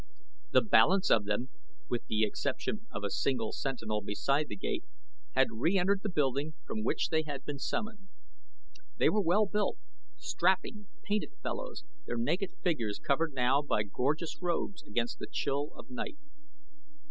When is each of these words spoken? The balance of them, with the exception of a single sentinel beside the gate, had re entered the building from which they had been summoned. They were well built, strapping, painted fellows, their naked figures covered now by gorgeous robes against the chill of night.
The 0.49 0.63
balance 0.63 1.11
of 1.11 1.25
them, 1.25 1.49
with 1.87 2.07
the 2.07 2.23
exception 2.23 2.87
of 2.89 3.03
a 3.03 3.11
single 3.11 3.51
sentinel 3.51 4.01
beside 4.01 4.47
the 4.47 4.55
gate, 4.55 4.83
had 5.35 5.49
re 5.53 5.77
entered 5.77 5.99
the 6.01 6.09
building 6.09 6.55
from 6.65 6.81
which 6.83 7.09
they 7.09 7.21
had 7.21 7.45
been 7.45 7.59
summoned. 7.59 8.07
They 8.97 9.09
were 9.09 9.21
well 9.21 9.45
built, 9.45 9.77
strapping, 10.17 10.87
painted 11.03 11.33
fellows, 11.43 11.83
their 12.07 12.17
naked 12.17 12.49
figures 12.63 12.97
covered 12.97 13.33
now 13.35 13.61
by 13.61 13.83
gorgeous 13.83 14.41
robes 14.41 14.81
against 14.81 15.19
the 15.19 15.27
chill 15.31 15.71
of 15.75 15.91
night. 15.91 16.17